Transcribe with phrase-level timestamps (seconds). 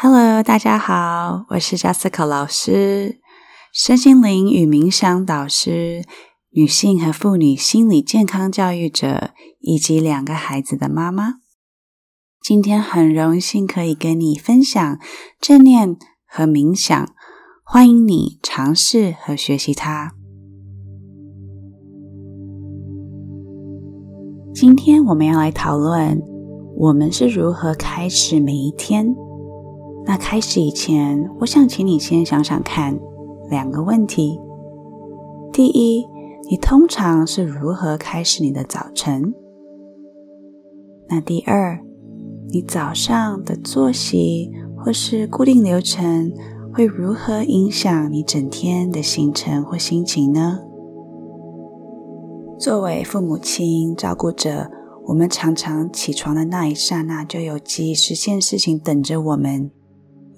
[0.00, 3.18] Hello，大家好，我是 Jessica 老师，
[3.72, 6.04] 身心灵与冥想导师，
[6.50, 11.40] 女性和妇女心理健康教育者，以及两个孩子的妈妈。
[12.40, 15.00] 今天很荣幸可以跟你分享
[15.40, 17.12] 正念和冥想，
[17.64, 20.12] 欢迎你尝试和学习它。
[24.54, 26.22] 今天我们要来讨论，
[26.76, 29.12] 我们是如何开始每一天。
[30.08, 32.98] 那开始以前，我想请你先想想看
[33.50, 34.40] 两个问题：
[35.52, 36.02] 第一，
[36.48, 39.34] 你通常是如何开始你的早晨？
[41.10, 41.78] 那第二，
[42.48, 46.32] 你早上的作息或是固定流程
[46.72, 50.60] 会如何影响你整天的行程或心情呢？
[52.58, 54.70] 作为父母亲、照顾者，
[55.08, 59.70] 我们常常起床的那一刹那，就有几十件事情等着我们。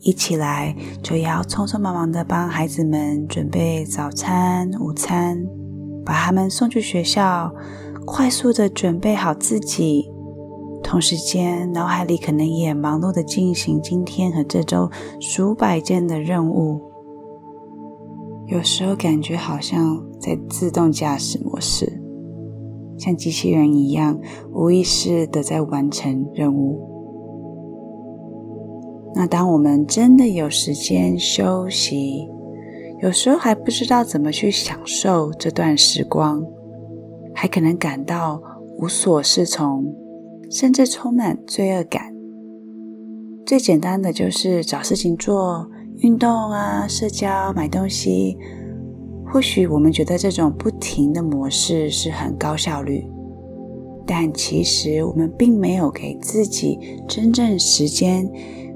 [0.00, 5.46] 一起来就要匆匆忙忙的帮孩子们准备早餐、午餐，
[6.04, 7.54] 把他们送去学校，
[8.06, 10.10] 快速的准备好自己。
[10.82, 14.90] 同时间，脑海里可能也忙碌的进行今天和这周
[15.20, 16.80] 数百件的任务。
[18.46, 22.02] 有时候感觉好像在自动驾驶模式。
[22.98, 24.18] 像机器人一样
[24.52, 26.89] 无意识的在完成任务。
[29.14, 32.28] 那当我们真的有时间休息，
[33.02, 36.44] 有时候还不知道怎么去享受这段时光，
[37.34, 38.40] 还可能感到
[38.78, 39.92] 无所适从，
[40.50, 42.14] 甚至充满罪恶感。
[43.44, 48.36] 最简单的就是找事情做、运动啊、社交、买东西。
[49.32, 53.06] 或许我们觉得这种不停的模式是很高效率，
[54.06, 58.28] 但其实我们并没有给自己真正时间、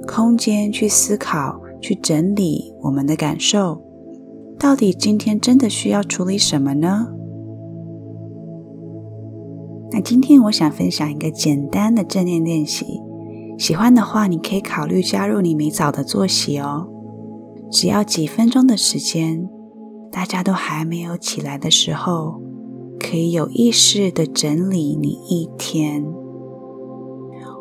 [0.05, 3.83] 空间去思考、去整理我们的感受。
[4.59, 7.09] 到底今天真的需要处理什么呢？
[9.91, 13.01] 那今天我想分享一个简单的正念练习，
[13.59, 16.89] 喜欢的话你可以考虑加入你每早的作息哦，
[17.71, 19.49] 只要几分钟的时间。
[20.11, 22.41] 大家都还没有起来的时候，
[23.01, 26.05] 可以有意识的整理你一天。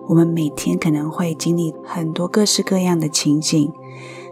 [0.07, 3.71] 我们每天可能会经历很多各式各样的情景，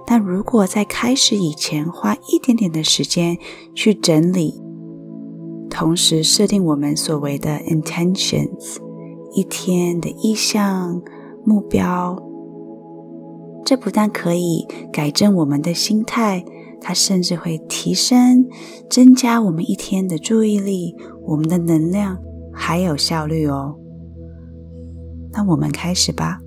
[0.06, 3.38] 但如果在开始以前花一点点的时间
[3.74, 4.62] 去整理，
[5.70, 8.78] 同时设定我们所谓的 intentions，
[9.34, 11.02] 一天的意向
[11.46, 12.22] 目标，
[13.66, 16.44] 这不但可以改正我们的心态。
[16.84, 18.44] 它甚至会提升、
[18.90, 20.96] 增加我们一天的注意力、
[21.28, 22.18] 我们的能量
[22.52, 23.78] 还有效率哦。
[25.34, 26.42] 那我们开始吧。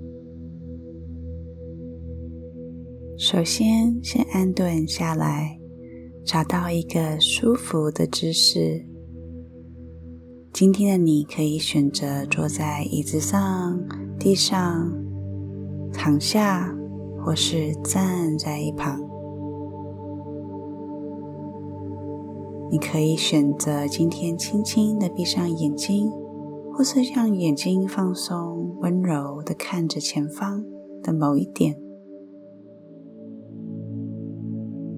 [3.17, 5.57] 首先，先安顿下来，
[6.23, 8.85] 找到一个舒服的姿势。
[10.53, 13.79] 今天的你可以选择坐在椅子上、
[14.19, 14.91] 地上、
[15.91, 16.73] 躺下，
[17.23, 19.01] 或是站在一旁。
[22.69, 26.11] 你可以选择今天轻轻的闭上眼睛，
[26.75, 30.61] 或是让眼睛放松，温柔的看着前方
[31.01, 31.81] 的某一点。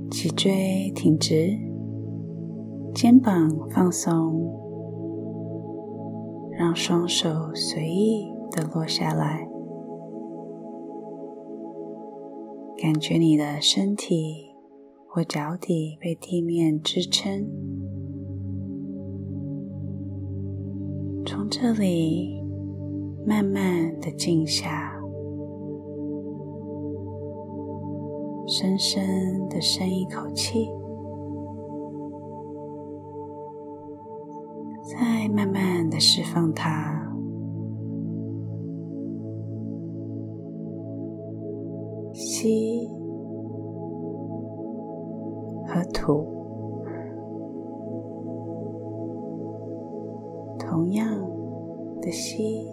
[0.09, 1.51] 脊椎挺直，
[2.95, 4.51] 肩膀放松，
[6.57, 9.47] 让双手随意的落下来，
[12.81, 14.45] 感觉你的身体。
[15.09, 17.47] 或脚底被地面支撑，
[21.59, 22.39] 这里
[23.25, 24.93] 慢慢的静下，
[28.45, 30.69] 深深的深一口气，
[34.83, 37.11] 再慢慢的释放它，
[42.13, 42.87] 吸。
[45.65, 46.23] 和土，
[50.57, 51.05] 同样
[52.07, 52.65] 的吸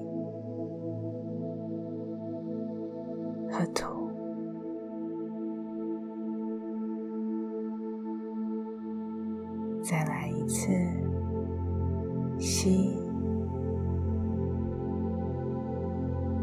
[3.50, 4.08] 和吐，
[9.82, 10.70] 再来一次
[12.38, 12.96] 吸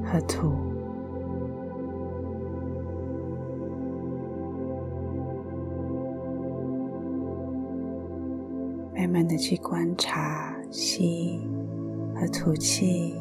[0.03, 0.51] 和吐。
[8.94, 11.39] 慢慢的去观察吸
[12.21, 13.15] 和吐气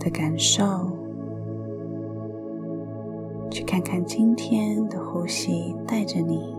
[0.00, 0.64] 的感受，
[3.48, 6.52] 去看看今天的呼吸带着你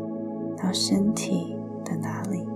[0.56, 1.54] 到身体
[1.84, 2.48] 的哪里。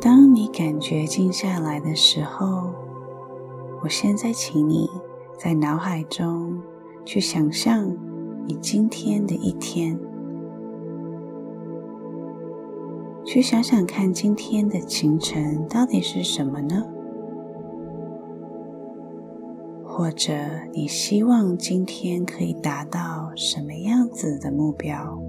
[0.00, 2.70] 当你感觉静下来的时候，
[3.82, 4.88] 我现在请你
[5.38, 6.62] 在脑海中
[7.04, 7.94] 去想象
[8.46, 9.98] 你今天的一天，
[13.24, 16.82] 去想想看今天的行程到底是什么呢？
[19.84, 20.32] 或者
[20.72, 25.20] 你希望今天可以达到什么样子的目标？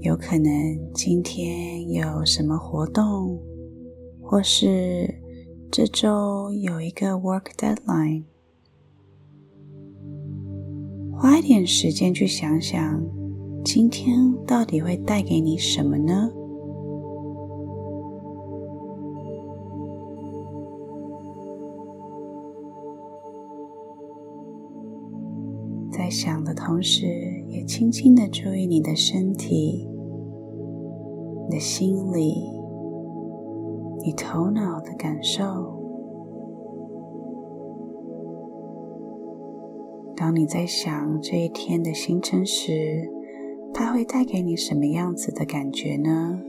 [0.00, 0.52] 有可能
[0.94, 3.40] 今天有什么活动，
[4.20, 5.14] 或是
[5.70, 8.24] 这周有一个 work deadline，
[11.12, 13.02] 花一点时间去想想，
[13.62, 16.30] 今天到底会带给你什么呢？
[25.90, 27.06] 在想的同时，
[27.48, 29.86] 也轻轻的注意你的身体。
[31.48, 32.34] 你的心里，
[34.06, 35.42] 你头脑的感受。
[40.14, 43.10] 当你在想这一天的行程时，
[43.74, 46.40] 它会带给你什么样子的感觉呢？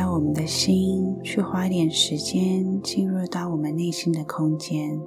[0.00, 4.98] 来到我们的心，去花点时间进入到我们内心的空间，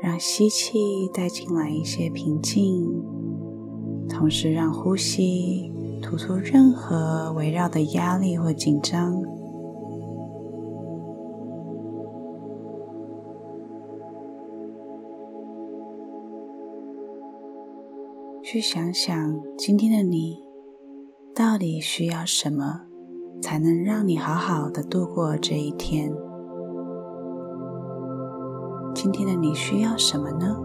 [0.00, 0.78] 让吸气
[1.12, 2.90] 带进来一些平静，
[4.08, 5.70] 同时让呼吸
[6.00, 9.22] 吐出任何围绕的压力或紧张。
[18.42, 20.42] 去想想今天的你。
[21.36, 22.82] 到底需要什么，
[23.44, 26.10] 才能让你好好的度过这一天？
[28.94, 30.56] 今天的你需要什么呢？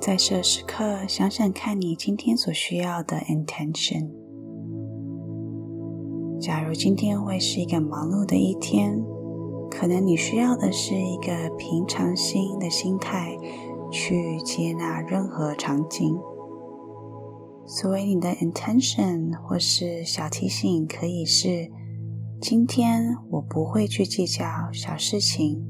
[0.00, 4.08] 在这时刻，想想看你今天所需要的 intention。
[6.40, 9.04] 假如今天会是一个忙碌的一天，
[9.70, 13.36] 可能你需要的是一个平常心的心态。
[13.94, 16.18] 去接纳任何场景。
[17.66, 21.70] 所谓你的 intention 或是小提醒，可以是：
[22.40, 25.64] 今天我不会去计较小事情，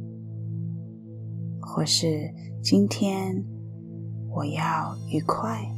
[1.61, 3.44] 或是今天
[4.35, 5.69] 我要愉快。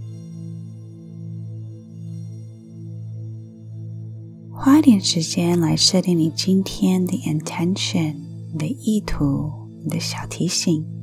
[4.53, 8.15] 花一点时间来设定你今天的 intention，
[8.53, 9.51] 你的意图，
[9.83, 10.94] 你的小提醒。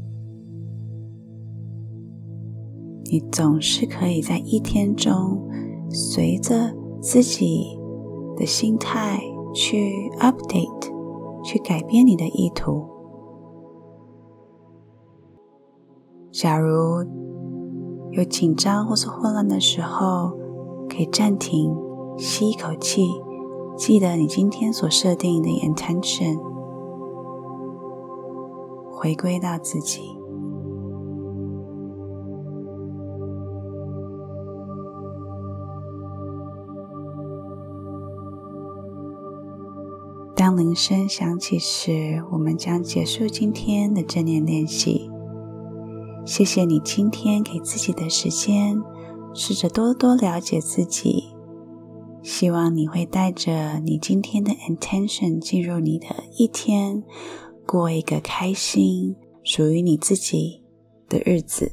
[3.12, 5.46] 你总是可以在一天中，
[5.90, 7.78] 随着自己
[8.38, 9.22] 的心态
[9.54, 12.88] 去 update，去改变你的意图。
[16.32, 17.04] 假如
[18.12, 20.32] 有紧张或是混乱的时候，
[20.88, 21.76] 可以暂停，
[22.18, 23.10] 吸一口气，
[23.76, 26.40] 记得你今天所设定的 intention，
[28.90, 30.21] 回归到自己。
[40.62, 45.10] 铃声响起时，我们将结束今天的正念练习。
[46.24, 48.80] 谢谢你今天给自己的时间，
[49.34, 51.24] 试着多多了解自己。
[52.22, 57.04] 希望你会带着你今天的 intention 进入你的一天，
[57.66, 60.62] 过一个开心、属于你自己
[61.10, 61.72] 的日子。